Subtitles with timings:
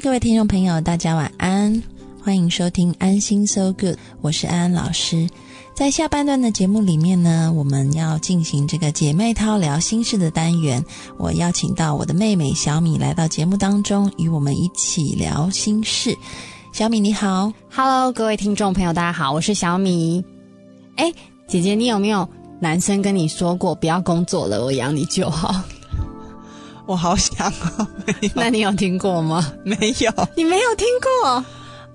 [0.00, 1.82] 各位听众朋友，大家晚安，
[2.22, 5.28] 欢迎收听安心 So Good，我是安安老师。
[5.74, 10.82] 在下半段的节目里面呢，我们要进行这个姐妹淘聊心事的单元。
[11.18, 16.16] 我邀请到我的妹妹小米来到节目当中，与我们一起聊心事。
[16.72, 20.24] 小米你好，Hello，各位听众朋友，大家好，我是小米。
[20.96, 21.12] 哎，
[21.46, 22.26] 姐姐，你有没有
[22.60, 25.62] 男生跟你说过不要工作了，我养你就好？
[26.86, 27.86] 我好想哦，
[28.34, 29.52] 那你有听过吗？
[29.64, 30.86] 没有，你没有听
[31.22, 31.44] 过？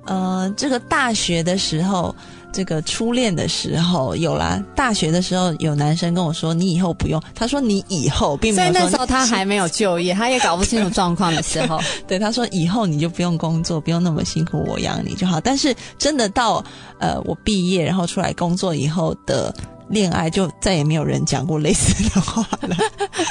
[0.05, 2.15] 呃，这个大学的时候。
[2.53, 16.63] 这个初恋的时候有啦，大学的时候有男生跟我说：“你以后不用。”他说：“你以后并没有。”所以那时候他还没有就业， 他也搞不清楚状况的时候， 对他说：“以后你就不用工作，不用那么辛苦，我养你就好。”但是真的到
[16.99, 19.53] 呃我毕业然后出来工作以后的
[19.89, 22.75] 恋爱，就再也没有人讲过类似的话了。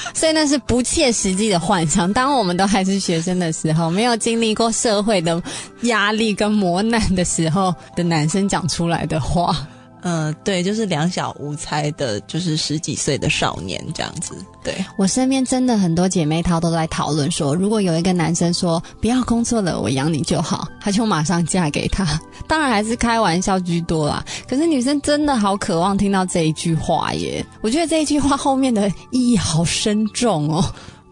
[0.14, 2.12] 所以那是不切实际的幻想。
[2.12, 5.42] 当我们都还是学生的时候，没有经历过社会的
[5.82, 9.66] 压力跟磨难的时候的男生讲出来的话。
[10.02, 14.34] 嗯，对，就是两小无猜的，就是十几岁的少年这样子。
[14.64, 22.20] 对我身边真的很多姐妹淘都在讨论说，如果有一个男生说不要工作了，我养你就好，他就马上嫁给他。
[22.46, 24.24] 当然还是开玩笑居多啦。
[24.48, 27.44] 可是女生真的好渴望听到这一句话耶！
[27.60, 30.64] 我觉得这一句话后面的意义好深重哦。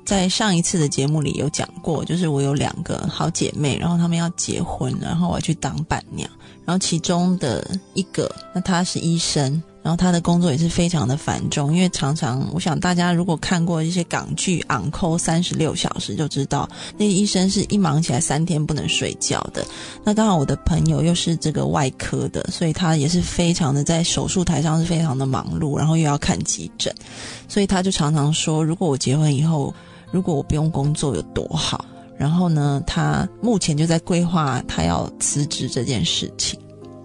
[0.04, 6.28] 在上一次的节目里有讲过，就是我有两个好姐妹，然后她们要结婚，然后我要去当伴娘。
[6.64, 19.66] 然后其中的一个，那她是医生，然后她的工作也是非常的繁重，因为常常，我想大家如果看过一些港剧《昂扣三十六小时》，就知道那个医生是一忙起来三天不能睡觉的。
[20.04, 26.94] 那刚好我的朋友又是这个外科的，所以他也是非常的在手术台上是非常的忙碌，然后又要看急诊，
[27.48, 29.74] 所以他就常常说，如果我结婚以后，
[30.10, 31.84] 如果我不用工作有多好。
[32.16, 36.60] 然后呢，他目前就在规划他要辞职这件事情。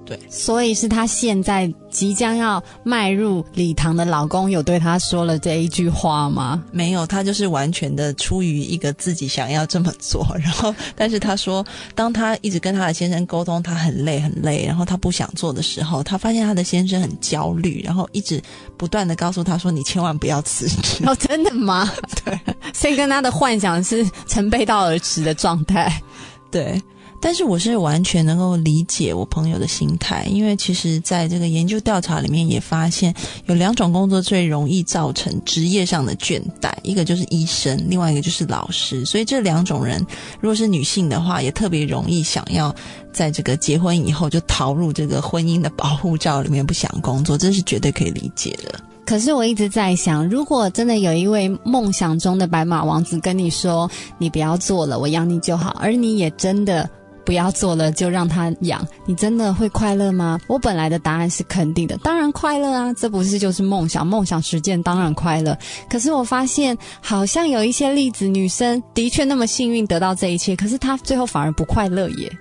[0.05, 6.63] 对，所以是他现在即将要迈入礼堂的老公有对他说了这一句话吗？
[6.71, 10.23] 没有，他就是完全的出于一个自己想要这么做。
[10.39, 11.65] 然后，但是他说，
[11.95, 18.39] 当他一直跟他的先生沟通，他很累很累，然后他不想做的时候，他发现他的先生很焦虑，然后一直
[18.77, 21.91] 不断的告诉他说：“你千万不要辞职。”哦，真的吗？
[22.23, 22.39] 对，
[22.75, 26.01] 所以跟他的幻想是成背道而驰的状态。
[26.51, 26.81] 对。
[27.21, 33.11] 但是我是完全能够理解我朋友的心态，因为其实在这个研究调查里面也发现，
[33.47, 39.03] 有两种工作最容易造成职业上的倦怠，一个就是医生，另外一个就是老师。
[39.05, 40.05] 所以这两种人，
[40.39, 42.75] 如果是女性的话，也特别容易想要
[43.11, 48.79] 在这个结婚以后就逃入这个婚姻的保护罩里面，不想工作，这是绝对可以理解的。
[49.05, 56.89] 可是我一直在想，如果真的有一位梦想中的白马王子跟你说：“你不要做了，我养你就好。”而你也真的。
[57.25, 58.87] 不要做了，就让他养。
[59.07, 60.39] 你真的会快乐吗？
[60.47, 62.93] 我本来的答案是肯定的，当然快乐啊！
[62.93, 64.05] 这不是就是梦想？
[64.05, 65.57] 梦想实践当然快乐。
[65.89, 72.31] 可是我发现，好像有一些例子，女生的确那么幸运得到这一切，可是她最后反而不快乐耶。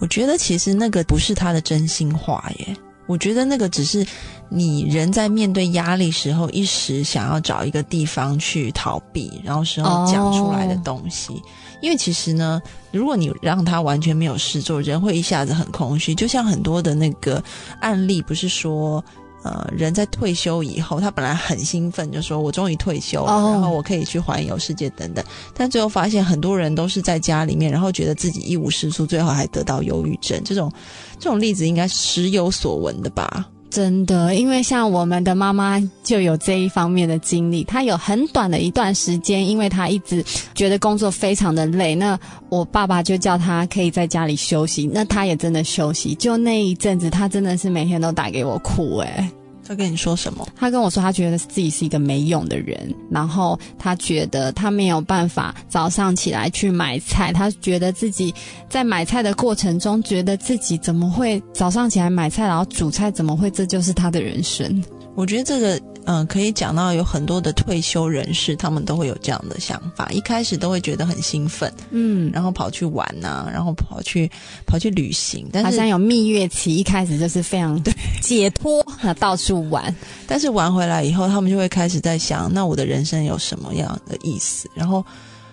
[0.00, 2.76] 我觉得其实那个不是她的真心话耶。
[3.06, 4.06] 我觉得那个只是
[4.48, 11.42] 你人在面对压力时候，一时想要找一个地方去逃避，然后时候讲出来的东西。
[11.80, 16.14] 因为其实呢，如果你让他完全没有事做，人会一下子很空虚。
[16.14, 17.42] 就像很多的那个
[17.80, 19.04] 案例，不是说，
[19.42, 25.24] 呃，人在退休以后，他本来很兴奋，就说我终于退休了，然后我可以去环游世界等等。
[25.54, 30.40] 但最后发现，很多人都是在家里面，然后觉得自己一无是处，最后还得到忧郁症。
[30.44, 30.72] 这种
[31.18, 33.46] 这种例子应该时有所闻的吧。
[33.72, 37.64] 真的，因为像我们的妈妈就有这一方面的经历。
[37.64, 40.22] 她有很短的一段时间，因为她一直
[40.54, 42.18] 觉得工作非常的累，那
[42.50, 46.14] 我爸爸就叫她可以在家里休息，那她也真的休息。
[46.16, 49.32] 就那一阵子，她真的是每天都打给我哭，哎。
[49.72, 50.46] 他跟你说什么？
[50.54, 58.34] 他跟我说，他觉得自己是一个没用的人，然后他觉得他没有办法早上起来去买菜，他觉得自己
[58.68, 64.84] 在买菜的过程中，觉得自己怎么会早上起来买菜，然后煮菜，怎么会这就是他的人生？
[65.14, 65.80] 我觉得这个。
[66.04, 70.08] 嗯，可以讲到有很多的退休人士，他们都会有这样的想法。
[70.10, 74.30] 一开始都会觉得很兴奋，嗯，然后跑去玩呐，然后跑去
[74.66, 78.84] 跑去旅行，但是好像有蜜月期，一开始就是非常对解脱，
[79.18, 79.94] 到处玩。
[80.26, 84.68] 但是玩回来以后，他们就会开始在想，那我的人生有什么样的意思？
[84.74, 85.04] 然后。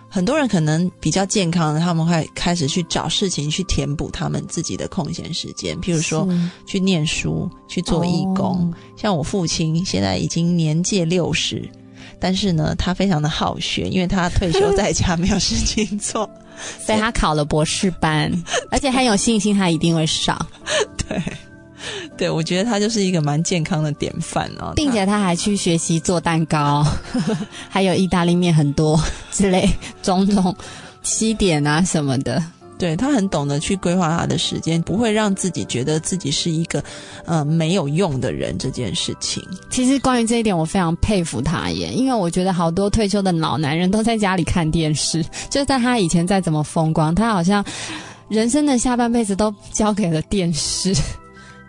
[0.10, 6.28] 很多人可能比较健康的，他们会开始去找事情去填补他们自己的空闲时间，譬如说
[6.66, 8.74] 去念书、去做义工。
[8.98, 11.70] 像我父亲现在已经年届六十，
[12.20, 16.30] 但是呢，他非常的好学，因为他退休在家没有事情做，
[16.84, 18.32] 所以他考了博士班，
[18.72, 20.44] 而且很有信心，他一定会上。
[21.08, 21.22] 对，
[22.18, 26.86] 对，我觉得他就是一个蛮健康的典范哦，并且他还去学习做蛋糕，
[27.70, 29.00] 还有意大利面很多
[29.31, 29.70] 之类
[30.02, 30.56] 种种
[31.04, 32.44] 西点啊什么的。
[32.78, 36.81] 对他很懂得去规划他的时间，不会让自己觉得自己是一个
[37.26, 38.58] 呃没有用的人。
[38.58, 47.62] 这件事情，其实关于这一点，我非常佩服他耶，因为我觉得好多退休的老男人都在家里看电视，就在他以前再怎么风光，他好像
[48.30, 50.96] 人生的下半辈子都交给了电视。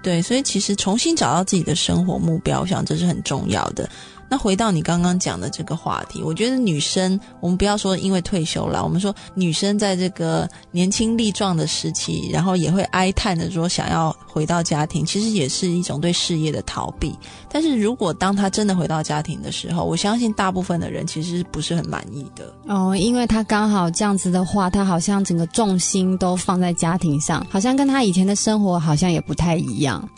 [0.03, 3.89] 对，所以其实重新找到自己的生活目标，我想这是很重要的。
[4.31, 17.13] 那回到你刚刚讲的这个话题，我觉得女生，我们不要说因为退休了，我们说女生在这个年轻力壮的时期，然后也会哀叹的说想要回到家庭，其实也是一种对事业的逃避。
[17.51, 30.09] 但是如果当她真的回到家庭的时候，我相信大部分的人其实不是很满意的哦，因为她刚好这样子的话，她好像整个重心都放在家庭上，好像跟她以前的生活好像也不太一样。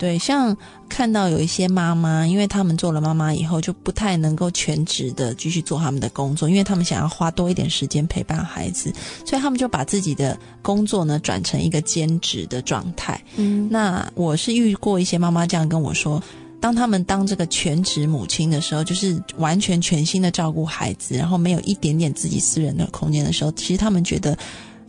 [0.00, 0.56] 对，像
[0.88, 8.90] 看到有一些妈妈，因为他们做了妈妈以后，就不太能够全职的继续做他们的工作，因为他们想要花多一点时间陪伴孩子，
[9.26, 13.22] 所以他们就把自己的工作呢转成一个兼职的状态。
[13.36, 16.22] 嗯，那我是遇过一些妈妈这样跟我说，
[16.62, 24.34] 当他们当这个全职母亲的时候，就是完全全心的照顾孩子，然后没有一点点自己私人的空间的时候，其实他们觉得。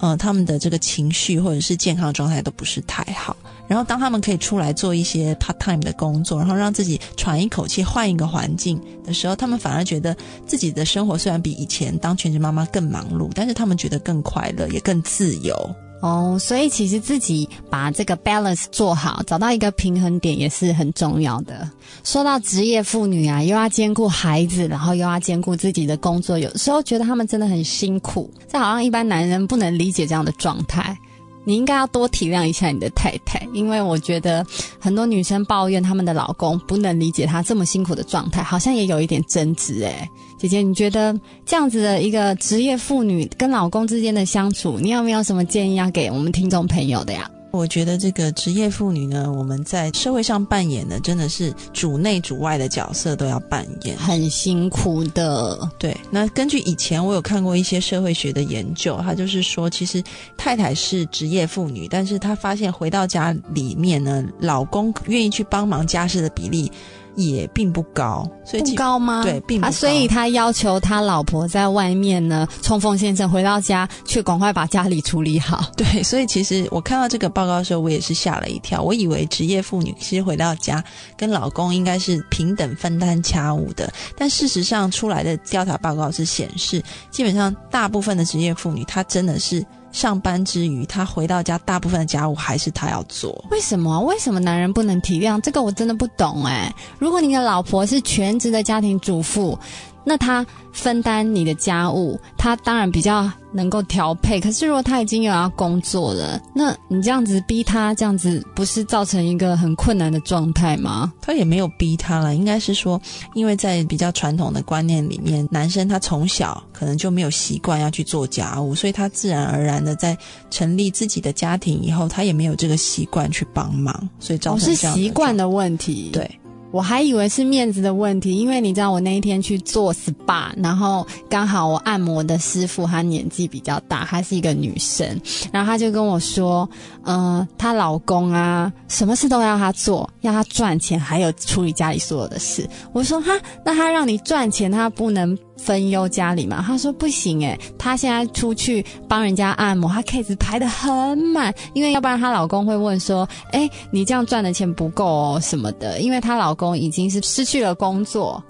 [0.01, 3.37] 嗯，他们的这个情绪或者是健康状态都不是太好。
[3.67, 10.13] 然后，当他们可以出来做一些 part time 的工作，然后让自己喘一口气、换一个环境的时候，他们反而觉得
[10.45, 15.55] 自己的生活虽然比以前当全职妈妈更忙碌，但是他们觉得更快乐，也更自由。
[16.01, 21.69] 哦，所以其实自己把这个 balance 做好，找到一个平衡点也是很重要的。
[22.03, 28.29] 说到职业妇女啊，又要兼顾孩子，然后又要兼顾自己的工作，有时候觉得他们真的很辛苦。
[28.47, 30.97] 这好像一般男人不能理解这样的状态。
[31.43, 34.45] 你应该要多体谅一下你的太太，因为我觉得
[34.79, 40.07] 很多女生抱怨他们的老公不能理解她这么辛苦的状态，好像也有一点争执诶。
[40.37, 47.29] 姐姐，你觉得这样子的一个职业妇女跟老公之间的相处，你有没有什么建议要给我们听众朋友的呀？
[47.51, 55.69] 我觉得这个职业妇女呢，我们在社会上扮演的真的是主内主外的角色都要扮演，很辛苦的。
[55.77, 60.01] 对，那根据以前我有看过一些社会学的研究，他就是说，其实
[60.37, 66.71] 太太是职业妇女，但是她发现回到家里面呢，老公愿意去帮忙家事的比例。
[67.15, 69.23] 也并不高，所以不高吗？
[69.23, 69.71] 对，并不高。
[69.71, 75.65] 所以他要求他老婆在外面呢，冲锋陷阵，回到家却赶快把家里处理好。
[75.77, 78.81] 对，所以其实我看到这个报告的时候，我也是吓了一跳。
[78.81, 80.83] 我以为职业妇女其实回到家
[81.17, 89.65] 跟老公应该是平等分担家务的，但事实上出来的调查报告是显示，基本上大部分的职业妇女，她真的是。
[89.91, 93.43] 上班之余，他回到家，大部分的家务还是他要做。
[93.51, 93.99] 为什么？
[94.01, 95.39] 为什么男人不能体谅？
[95.41, 96.73] 这个我真的不懂哎。
[96.99, 99.57] 如果你的老婆是全职的家庭主妇。
[100.03, 104.39] 那他分担你的家务，他当然比较能够调配。
[104.39, 111.11] 可是如果他已经有要工作了，那你这样子逼他，这样子不是造成一个很困难的状态吗？
[111.21, 112.99] 他也没有逼他了，应该是说，
[113.35, 120.17] 因为在比较传统的观念里面，男生他从小可能就没有习惯要去做家务，所以他自然而然的在
[120.49, 124.95] 成立自己的家庭以后，他也没有这个习惯去帮忙，所以造成这样。
[124.95, 126.09] 是习惯的问题。
[126.11, 126.29] 对。
[126.71, 135.19] 我还以为是面子的问题，因为你知道我那一天去做 SPA，然后刚好我按摩的师傅她年纪比较大，她是一个女生，
[135.51, 136.69] 然后她就跟我说，
[137.03, 142.67] 嗯，她老公啊，什么事都要她做，要她赚钱，还有处理家里所有的事。
[142.93, 143.31] 我说哈，
[143.65, 145.37] 那她让你赚钱，她不能。
[145.63, 158.43] 分忧家里嘛，他说不行诶，他现在出去帮人家按摩，他 case 排的很满，因为要不然她老公会问说，哎，你这样赚的钱不够哦什么的，因为她老公已经是失去了工作。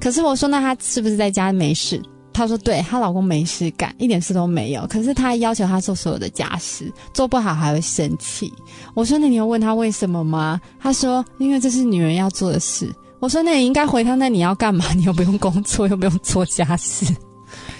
[0.00, 2.00] 可是我说，那她是不是在家没事？
[2.32, 4.86] 她说，对，她老公没事干，一点事都没有。
[4.86, 8.52] 可是她要求她做所有的家事，做不好还会生气。
[8.94, 10.60] 我说，那你要问她为什么吗？
[10.80, 12.88] 她说，因为这是女人要做的事。
[13.22, 14.84] 我说：“那你应该回他，那你要干嘛？
[14.98, 17.06] 你又不用工作，又不用做家事。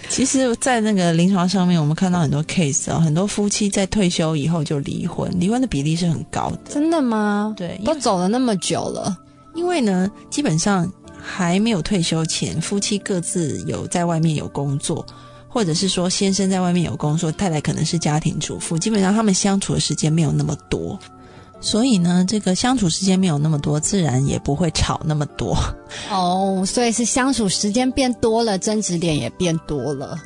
[0.09, 6.61] 其实，在那个临床上面，我们看到很多 case 啊，很多夫妻在退休以后就离婚，离婚的比例是很高的。
[6.71, 7.53] 真的吗？
[7.57, 9.19] 对，都走了那么久了。
[9.57, 10.89] 因为呢，基本上
[11.21, 15.05] 还没有退休前，夫妻各自有在外面有工作，
[15.49, 20.97] 或者是说先生在外面有工作，太太可能是家庭主妇，基本上他们相处的时间没有那么多。”
[21.63, 25.57] 所以呢，这个相处时间没有那么多，自然也不会吵那么多。
[26.11, 30.21] 哦，所以是相处时间变多了，争执点也变多了。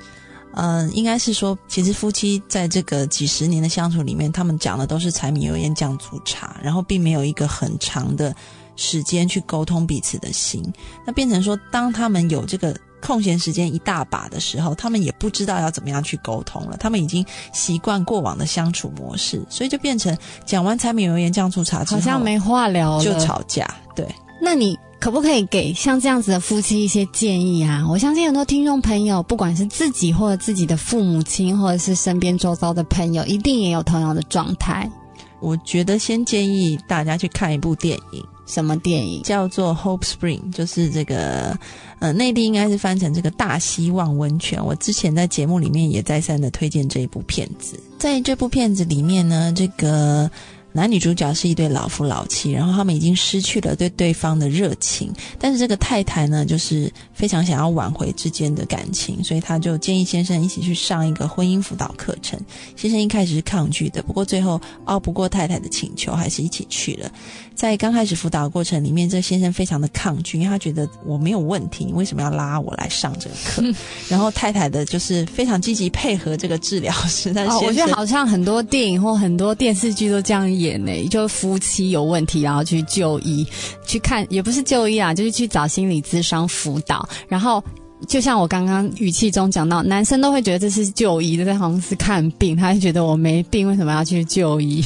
[0.54, 8.34] 嗯，应该是说，其实夫妻在这个几十年的相处里面，他们讲的都是柴米油盐酱醋茶，然后并没有一个很长的
[8.74, 10.64] 时间去沟通彼此的心。
[11.04, 16.76] 那变成说，当他们有这个空闲时间一大把的时候，他们也不知道要怎么样去沟通了。
[16.78, 23.68] 他们已经习惯过往的相处模式，所以就变成讲完柴米油盐酱醋茶之后，好像没话聊了，就吵架。
[23.94, 24.06] 对，
[24.40, 24.78] 那你。
[24.98, 27.86] 可不可以给像这样子的夫妻一些建议啊？
[27.86, 34.90] 我相信很多听众朋友，不管是自己或者自己的父母亲，或者是身边周遭的朋友，一定也有同样的状态。
[35.38, 39.22] 我觉得先建议大家去看一部电影，什么电影？
[39.22, 41.58] 叫做《Hope Spring》，就是这个
[41.98, 44.64] 呃，内地应该是翻成这个大希望温泉。
[44.64, 47.78] 我之前在节目里面也再三的推荐这一部片子。
[47.98, 50.30] 在这部片子里面呢，这个。
[50.76, 62.38] 男女主角是一对老夫老妻，然后他们已经失去了对对方的热情，但是这个太太呢，就是非常想要挽回之间的感情，所以他就建议先生一起去上一个婚姻辅导课程。
[62.76, 67.10] 先生一开始是抗拒的，不过最后拗不过太太的请求，还是一起去了。
[67.54, 73.62] 在刚开始辅导过程里面，这先生非常的抗拒，因为他觉得我没有问题，你为什么要拉我来上这个课？
[74.10, 77.32] 然后太太的就是非常积极配合这个治疗师。
[77.34, 80.65] 但是我觉得好像很多电影或很多电视剧都这样演。
[81.10, 83.46] 就夫妻有问题，然后去就医，
[83.86, 87.08] 去看也不是就医啊，就是去找心理咨商辅导。
[87.28, 87.62] 然后
[88.06, 94.84] 就像我刚刚语气中讲到，男生都会觉得这是就医，这好像是看病，他就觉得我没病，为什么要去就医？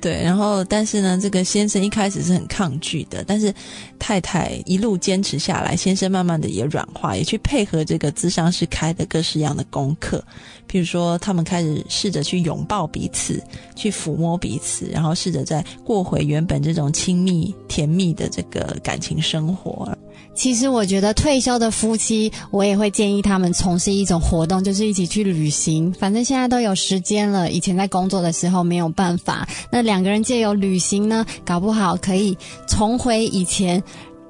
[0.00, 3.52] 对，然后但是呢，这个先生一开始是很抗拒的，但是
[3.98, 10.24] 太太一路坚持下来，先生慢慢的也软化，也去配合这个咨商师开的各式样的功课，
[10.70, 13.42] 譬如说他们开始试着去拥抱彼此，
[13.74, 19.96] 去抚摸彼此，然后试着再过回原本这种亲密甜蜜的这个感情生活。
[20.34, 25.92] 其实我觉得退休的夫妻，我也会建议他们从事一种活动，就是一起去旅行。
[25.92, 29.46] 反正现在都有时间了，以前在工作的时候没有办法。
[29.70, 32.36] 那两个人借由旅行呢，搞不好可以
[32.66, 33.82] 重回以前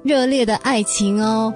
[0.03, 1.53] 热烈的爱情哦。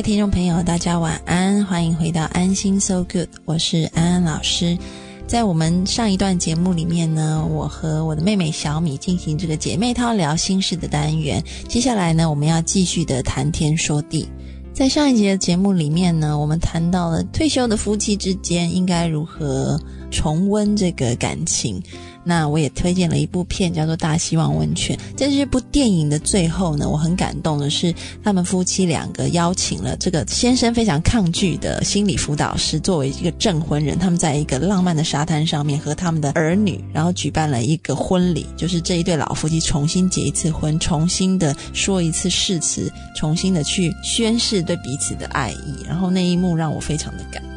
[0.00, 4.78] 位听众朋友，大家晚安，欢迎回到安心 So Good，我是安安老师。
[5.26, 11.44] 在我们上一段节目里面呢，我和我的妹妹小米进行这个姐妹淘聊心事的单元。
[11.68, 14.26] 接下来呢，我们要继续的谈天说地。
[14.72, 19.78] 在上一节的节目里面呢，我们谈到了退休的夫妻之间应该如何
[20.10, 21.78] 重温这个感情。
[22.24, 24.96] 那我也推荐了一部片，叫做《大希望温泉》。
[25.16, 33.98] 在这部电影的最后呢，我很感动的是，他们夫妻两个邀请了这个先生非常抗拒的心理辅导师作为一个证婚人。
[33.98, 45.84] 他们在一个浪漫的沙滩上面和他们的儿女，然后举办了一个婚礼，就是这一对老夫妻重新结一次婚，重新的说一次誓词，重新的去宣誓对彼此的爱意。
[45.86, 47.49] 然后那一幕让我非常的感。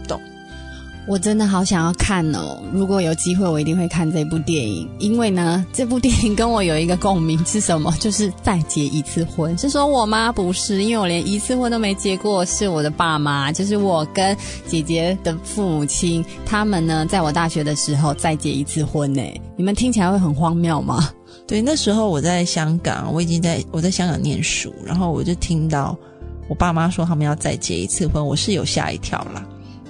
[1.06, 2.58] 我真的好想要看哦！
[2.72, 4.90] 如果有机会，我一定会看这部电影。
[5.00, 7.94] 因为呢，这部电影跟我有一个共鸣是什么？
[8.00, 9.58] 就是再结一次婚。
[9.58, 19.22] 是说我妈不是，因为我连一次婚都没结过，是我的爸妈，就是我跟姐姐的父母亲，他们呢，在我大学的时候再结一次婚呢。
[19.58, 21.10] 你们听起来会很荒谬吗？
[21.46, 25.98] 对，那时候我在香港，我已经在我在香港念书，然后我就听到
[26.48, 29.46] 我爸妈说他们要再结一次婚，我是有吓一跳啦。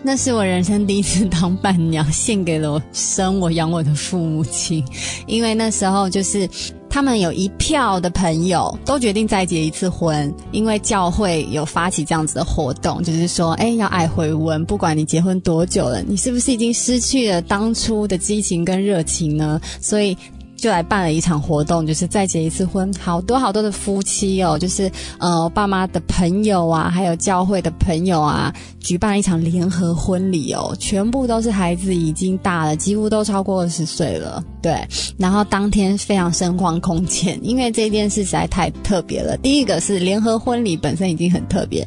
[0.05, 4.83] 那是我人生第一次当伴娘，献给了我生我养我的父母亲。
[5.27, 6.48] 因为那时候就是
[6.89, 19.60] 他们有一票的朋友都决定再结一次婚，因为教会有发起这样子的活动，就是说，哎，要爱回温，不管你结婚多久了，你是不是已经失去了当初的激情跟热情呢？
[19.79, 20.17] 所以。
[20.63, 34.74] 就来办了一场活动，就是再结一次婚，好多好多的夫妻哦，就是呃爸妈的朋友啊，还有教会的朋友啊，举办一场联合婚礼哦，全部都是孩子已经大了，几乎都超过二十岁了，对。
[35.17, 39.36] 然后当天非常声光空前，因为这件事实在太特别了。
[39.36, 41.86] 第一个是联合婚礼本身已经很特别。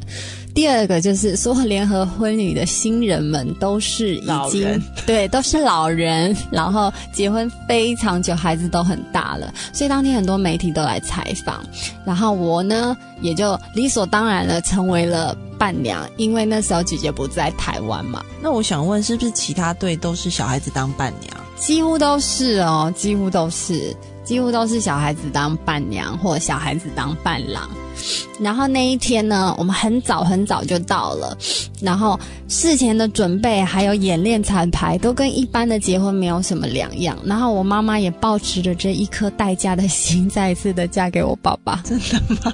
[0.57, 11.63] 第二个就是说，联合婚礼的新人们都是已经对，都是老人，然后结婚非常久，孩子都很大了，所以当天很多媒体都来采访，
[12.03, 18.25] 然后我呢也就理所当然的成为了伴娘，因为那时候姐姐不在台湾嘛。
[18.41, 21.37] 那我想问，是不是其他队都是小孩子当伴娘？
[21.55, 27.69] 几乎都是哦，几乎都是，几乎都是小孩子当伴娘或小孩子当伴郎。
[28.39, 31.37] 然后那一天呢，我们很早很早就到了，
[31.81, 37.17] 然后事前的准备还有演练彩排都跟一般的结婚没有什么两样。
[37.23, 41.81] 然后我妈妈也抱持着这一颗待嫁的心，再一次的嫁给我爸爸。
[41.83, 42.53] 真的吗？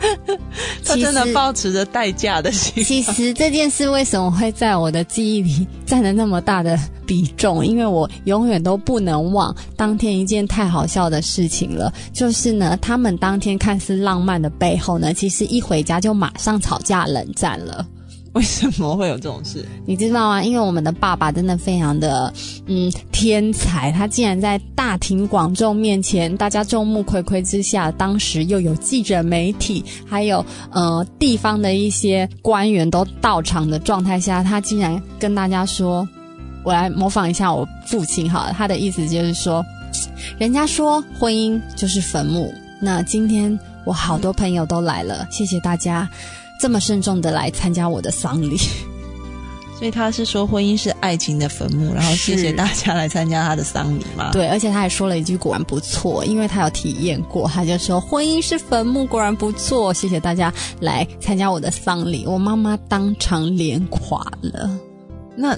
[0.84, 2.82] 他真的抱持着代价的心。
[2.84, 7.64] 其实这件事为什么会在我的记忆里占了那么大的比重？
[7.64, 11.92] 因为我永远都不能忘当天一件太好笑的事情了。
[12.12, 17.86] 就是呢，他们当天看似浪漫的背后呢，其实一回家就马上吵架冷战了。
[18.34, 19.66] 为什么会有这种事？
[19.84, 20.42] 你知道吗？
[20.42, 22.32] 因为我们的爸爸真的非常的
[22.66, 36.08] 嗯天才，他竟然在大庭广众面前，大家众目睽睽之下，当时又有记者、媒体，还有呃地方的一些官员都到场的状态下，他竟然跟大家说
[36.62, 39.64] ：“我来模仿一下我父亲，好了，他的意思就是说，
[40.38, 46.08] 人家说婚姻就是坟墓，那今天我好多朋友都来了，谢谢大家。”
[46.60, 48.58] 这么慎重的来参加我的丧礼，
[49.78, 54.30] 所以他是说婚姻是爱情的坟墓，然后谢谢大家来参加他的丧礼嘛？
[54.30, 62.26] 对，而且他还说了一句果然不错，因为他有体验过，他就说婚姻是坟墓，果然不错，谢谢大家来参加我的丧礼。
[62.26, 64.70] 我妈妈当场脸垮了。
[65.34, 65.56] 那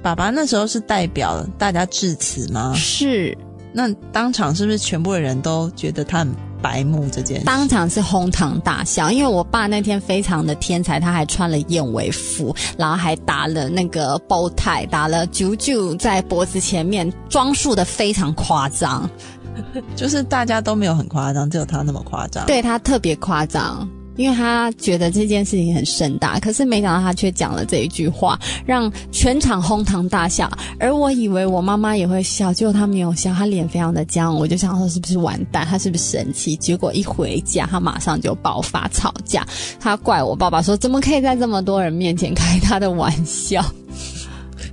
[0.00, 2.72] 爸爸那时候是代表大家致辞吗？
[2.76, 3.36] 是。
[3.72, 6.47] 那当场是不是全部的人都觉得他很？
[6.62, 19.08] 白目这件，当场是哄堂大笑，因为我爸那天非常的天才，他还穿了燕尾服，然后还打了那个包带，打了九九在脖子前面，装束的非常夸张，
[19.96, 23.88] 就是大家都没有很夸张，只有他那么夸张，对他特别夸张。
[24.18, 30.50] 因为他觉得这件事情很盛大，可是没想到他却讲了这一句话，让全场哄堂大笑。
[30.80, 34.34] 而我以为我妈妈也会笑，结果她没有笑，她脸非常的僵。
[34.34, 36.56] 我就想说是不是完蛋，她是不是生气？
[36.56, 39.46] 结果一回家，她马上就爆发吵架，
[39.78, 43.64] 她怪我爸爸说怎么可以在这么多人面前开他的玩笑。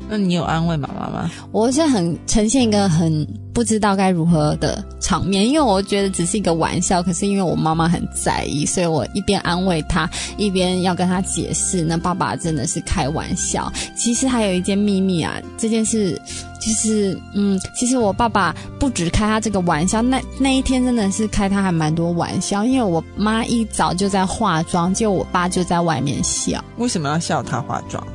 [0.07, 1.31] 那你有安慰妈妈吗？
[1.51, 13.71] 我是很呈现一个很不知道该如何的场面，因为我觉得只是一个玩笑，可是因为我妈妈很在意，所以我一边安慰她，一边要跟她解释，那爸爸真的是开玩笑。
[13.95, 16.21] 其实还有一件秘密啊，这件事
[16.61, 26.63] 就是，嗯，其实我爸爸不止开他这个玩笑，那那一天真的是开他还蛮多玩笑，因为我妈一早就在化妆，就我爸就在外面笑。
[26.77, 28.05] 为什么要笑他化妆？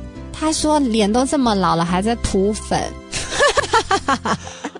[0.41, 2.81] 他说：“脸都这么老了，还在涂粉。”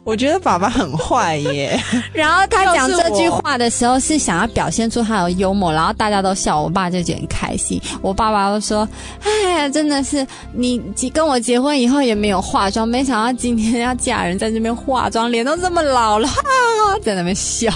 [0.04, 1.80] 我觉得爸爸很坏耶。
[2.12, 7.80] 然后他讲这句话的时候，是想要表现出他有幽默，然后大家都笑，我爸就觉得很开心。
[8.02, 8.90] 我爸爸都说
[9.24, 10.82] ：“哎呀，真的是你
[11.14, 16.28] 跟我结婚以后也没有化妆，没想到今天要嫁人，在这边化妆，脸都这么老了，
[17.06, 17.72] 在那边笑。”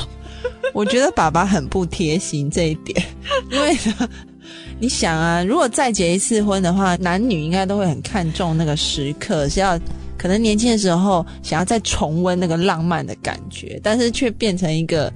[0.74, 3.06] 我觉得爸爸很不贴心这一点，
[3.52, 3.78] 因为。
[4.80, 9.80] 你想啊，如果再结一次婚的话，男女应该都会很看重那个时刻，是要
[10.18, 15.12] 可能年轻的时候想要再重温那个浪漫的感觉，但是却变成一个。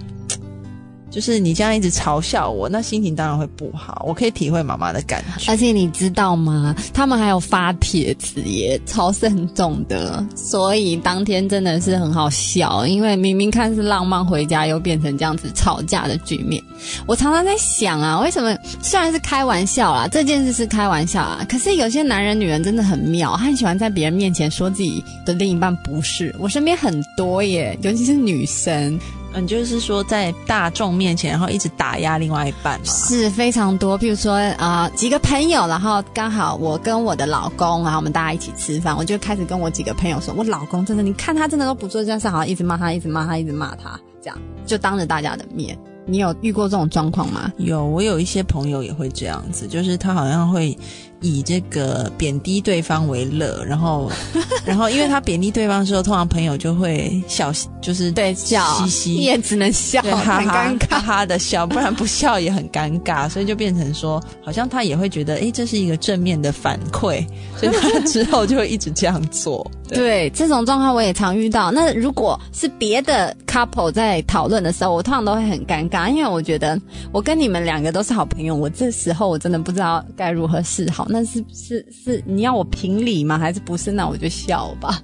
[1.10, 4.04] 就是你这样一直嘲笑我，那心情当然会不好。
[4.08, 5.52] 我可以体会妈妈的感觉。
[5.52, 6.76] 而且你知道吗？
[6.94, 10.26] 他们还有发帖子耶，超慎重的。
[10.36, 16.64] 所以当天真的是很好笑，因为明明看是浪漫回家，又变成这样子吵架的局面。
[17.06, 26.34] 我常常在想啊，为什么虽然是开玩笑啦，这件事是开玩笑啊，可是有些男人女人真的很妙，他很喜欢在别人面前说自己的另一半不是。
[26.40, 29.00] 我身边很多耶，尤其是女生。
[29.34, 33.98] 嗯，就是说在大众面前，然后一直打压另外一半嘛，是非常多。
[33.98, 45.78] 譬如说啊，几个朋友，然后刚好我跟我的老公，然后我们大家一起吃饭，我就开始跟我几个朋友说，我老公真的，你看他真的都不做这件事，好像一直骂他，一直骂他，一直骂他，这样就当着大家的面。
[46.06, 47.54] 你有遇过这种状况吗？
[47.58, 50.78] 有，我有一些朋友也会这样子，就是他好像会。
[51.22, 54.10] 以这个贬低对方为乐，然后，
[54.66, 57.52] 然后，因为他贬低对方的时候，通常朋友就会笑，
[57.82, 60.14] 就是对笑嘻嘻，你也只能笑，很
[60.48, 67.26] 尴尬，哈哈的笑，不然不笑也很尴尬，所以就变成说，好像他也会觉得，哎，这是一个正面的反馈，
[67.60, 69.70] 所以他之后就会一直这样做。
[69.90, 71.72] 对，这种状况我也常遇到。
[71.72, 76.80] 那如果是别的 couple 在讨论的时候，我通常都会很尴尬，因为我觉得
[77.12, 81.08] 我跟你们两个都是好朋友，我这时候我真的不知道该如何是好。
[81.10, 83.38] 那是是是，你要我评理吗？
[83.38, 83.92] 还是不是？
[83.92, 85.02] 那我就笑吧。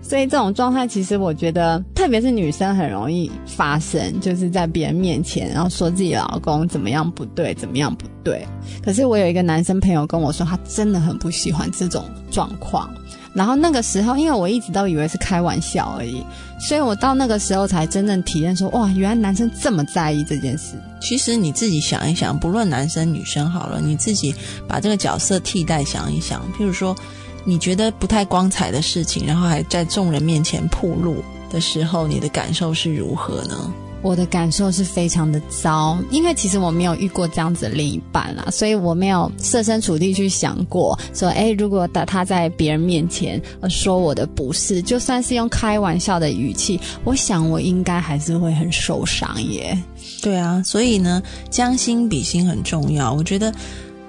[0.00, 8.46] 所以这种状态，其实我觉得，特别是女生很容易发生，就是在别人面前，然后说自己老公怎么样不对，怎么样不对。
[8.82, 12.92] 可是我有一个男生朋友跟我说，他真的很不喜欢这种状况。
[13.34, 16.24] 然后那个时候，因为我一直都以为是开玩笑而已，
[16.60, 20.74] 所以我到那个时候才真正体验说，哇，原来男生这么在意这件事。
[21.00, 24.32] 其实你自己想一想，不论男生女生好了，你自己
[24.68, 26.96] 把这个角色替代想一想，譬如说
[27.44, 31.16] 你觉得不太光彩的事情，然后还在众人面前铺路
[31.50, 33.72] 的时候，你的感受是如何呢？
[34.04, 43.40] 我的感受是非常的糟，因为其实我没有遇过这样子的另一半啦，所以我没有设身处地去想过，说，哎，如果他他在别人面前
[43.70, 49.76] 说我的不是，就算是用开玩笑的语气，我想我应该还是会很受伤耶。
[50.22, 53.10] 对啊，所以呢，将心比心很重要。
[53.10, 53.50] 我觉得，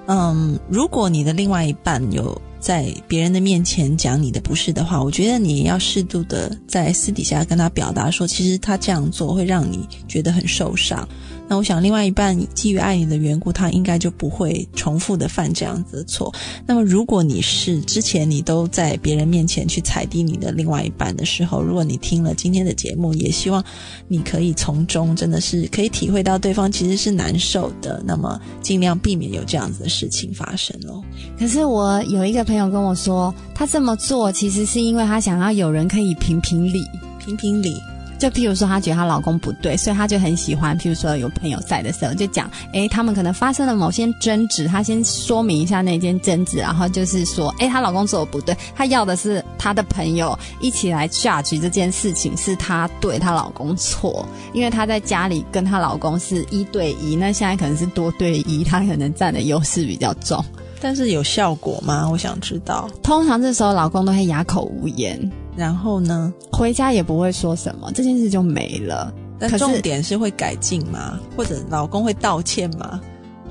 [0.07, 2.39] 嗯，如果你的另外一半有。
[2.65, 11.07] 在别人的面前讲你的不是的话，我觉得你要适度的在私底下跟他表达说，其实他这样做会让你觉得很受伤。
[11.47, 16.33] 那我想，另外一半基于爱你的缘故，他应该就不会重复的犯这样子的错。
[16.65, 23.63] 那么，如果你是之前你都在别人面前去踩低你的另外一半的时候，如果你听了今天的节目，也希望
[24.07, 28.01] 你可以从中真的是可以体会到对方其实是难受的。
[28.05, 31.03] 那么，尽量避免有这样子的事情发生喽。
[31.37, 36.83] 可是我有一个朋友跟我说，他这么做其实是因为他想要有人可以评评理，
[37.23, 37.75] 评评理。
[38.17, 40.77] 就譬如说，她觉得她老公不对，所以她就很喜欢。
[40.77, 60.43] 譬如说，有朋友在的时候，就讲，哎，他们可能发生了某些争执，她先说明一下那件争执，然后就是说，哎，她老公做的不对，她要的是她的朋友一起来 judge 这件事情是她对，她老公错，因为她在家里跟她老公是一对一，那现在可能是多对一，她可能占的优势比较重。
[60.81, 62.07] 但是有效果吗？
[62.11, 62.87] 我想知道。
[63.01, 65.31] 通常这时候老公都会哑口无言。
[65.55, 66.33] 然后呢？
[66.51, 69.13] 回家也不会说什么，这件事就没了。
[69.37, 71.19] 但重点是会改进吗？
[71.35, 73.01] 或者老公会道歉吗？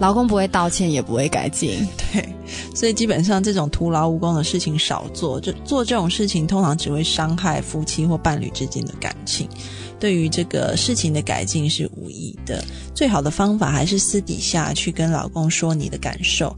[0.01, 1.87] 老公不会道歉，也不会改进。
[2.13, 2.29] 对，
[2.75, 5.41] 所以基本上这种徒劳无功的事情少做。
[5.41, 9.49] 就做这种事情，通常只会伤害夫妻或伴侣之间的感情。
[10.01, 12.65] 对于这个事情的改进是无益的。
[12.93, 16.55] 最好的方法还是私底下去跟老公说你的感受。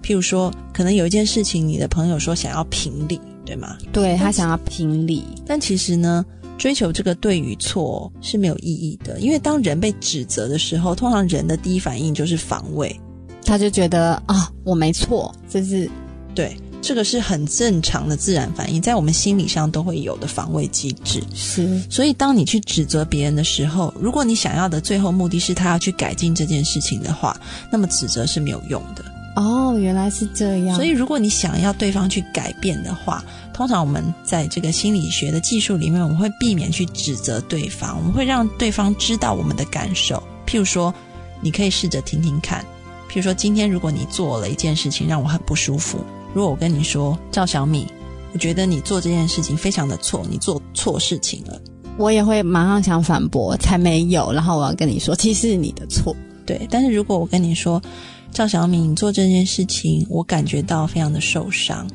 [0.00, 3.20] 譬如说，可能有一件事情，你的朋友说想要评理。
[3.46, 3.78] 对吗？
[3.92, 6.22] 对他想要评理，但其实呢，
[6.58, 9.18] 追求这个对与错是没有意义的。
[9.20, 13.00] 因为当人被指责的时候，通常人的第一反应就是防卫，
[13.44, 15.88] 他就觉得啊，我没错，这是
[16.34, 21.22] 对，这个是很正常的自然反应，在我们心理上都会有的防卫机制。
[21.34, 27.38] 是，所以当你去指责别人的时候，如果你想要的最后目的是他要去改进这件事情的话，
[27.70, 29.04] 那么指责是没有用的。
[29.36, 30.74] 哦，原来是这样。
[30.74, 33.22] 所以，如果你想要对方去改变的话，
[33.52, 40.22] 通常我们在这个心理学的技术里面，我们会避免去指责对方，我们会让对方知道我们的感受。
[40.46, 40.92] 譬如说，
[41.42, 42.64] 你可以试着听听看。
[43.10, 45.98] 譬如说，今天如果你做了一件事情让我很不舒服，
[46.32, 47.86] 如果我跟你说赵小米，
[48.32, 51.60] 我觉得你做这件事情非常的错，你做错事情了，
[51.98, 54.32] 我也会马上想反驳，才没有。
[54.32, 56.16] 然后我要跟你说，其实是你的错。
[56.46, 57.82] 对，但是如果我跟你说。
[58.36, 61.88] 赵小敏做这件事情，我感觉到非常的受伤。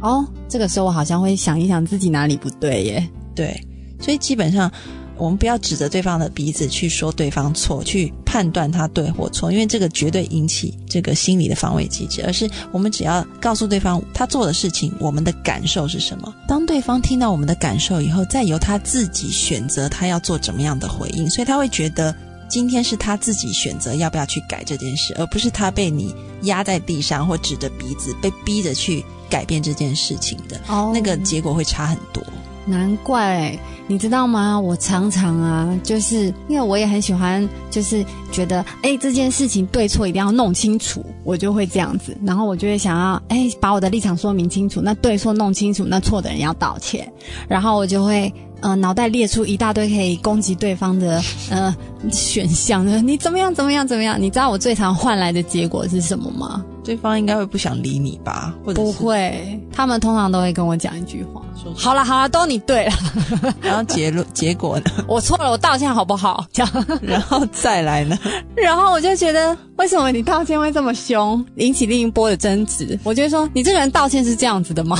[0.00, 3.08] 哦，这个时候我好像会想一想自己哪里不对耶。
[3.32, 3.64] 对，
[4.00, 4.68] 所以基本上
[5.16, 12.24] 我们不要指着对方的鼻子去说对方错，去判断他对或错，因为这个绝对引起这个心理的防卫机制。
[12.26, 16.34] 而是我们只要告诉对方他做的事情，我们的感受是什么。
[16.48, 22.12] 当对方听到我们的感受以后，再由他自己选择他要做怎么样的回应，所以他会觉得。
[22.48, 30.60] 今天是他自己选择要不要去改这件事，而不是他被你压在地上或指着鼻子被逼着去改变这件事情的。
[30.68, 32.22] 哦，那个结果会差很多。
[32.66, 34.58] 难怪，你知道吗？
[34.58, 38.02] 我常常啊，就是因为我也很喜欢，就是
[38.32, 42.16] 觉得哎，这件事情对错一定要弄清楚，我就会这样子。
[42.24, 47.06] 然后我就会想要哎，把我的立场说明清楚，那对错弄清楚，那错的人要道歉。
[47.48, 48.32] 然后我就会。
[48.64, 51.76] 呃，脑袋列出一大堆可以攻击对方的呃
[52.10, 53.54] 选项， 你怎么样？
[53.54, 53.86] 怎么样？
[53.86, 54.16] 怎么样？
[54.20, 56.64] 你知道我最常换来的结果是什么吗？
[56.82, 58.54] 对方应该会不想理你吧？
[58.64, 59.60] 或者不会？
[59.70, 62.92] 他们通常都会跟我讲一句话：说好了，好了，都你对了。
[63.60, 65.04] 然后结论 结果呢？
[65.06, 66.46] 我错了，我道歉好不好？
[66.50, 68.18] 这样，然后再来呢？
[68.54, 72.98] 然后我就觉得，为什么你道歉会这么凶，引起另一波的争执？
[73.04, 74.98] 我就说，你这个人道歉是这样子的吗？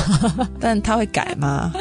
[0.61, 1.73] 但他会改吗？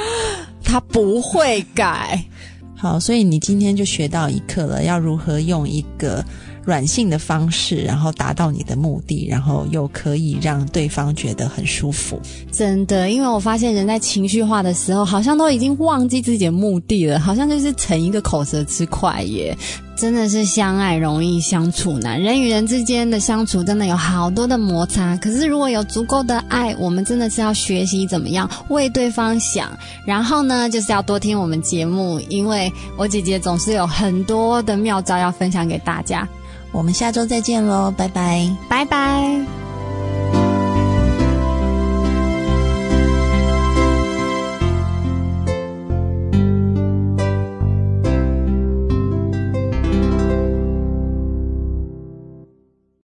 [0.73, 2.25] 他不会改，
[2.75, 6.25] 好，所以你今天就学到一课了，要如何用一个
[6.65, 12.19] 软性的方式，然后达到你的目的，然后又可以让对方觉得很舒服。
[12.51, 19.55] 真的，因为我发现人在情绪化的时候，好像都已经忘记自己的目的了，好像就是逞一个口舌之快耶。
[19.95, 25.15] 真的是相爱容易相处难，人与人之间的相处真的有好多的摩擦。
[25.17, 29.69] 可是如果有足够的爱，我们真的是要学习怎么样为对方想。
[30.05, 36.27] 然后呢，就是要多听我们节目，因为我姐姐总是有很多的妙招要分享给大家。
[36.71, 39.62] 我们下周再见喽，拜拜，拜拜。